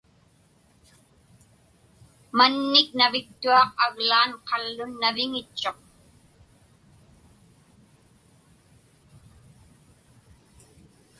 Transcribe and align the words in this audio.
Mannik 2.37 2.87
naviktuaq 2.99 3.69
aglaan 3.85 4.31
qallun 4.47 4.91
naviŋitchuq. 5.03 5.77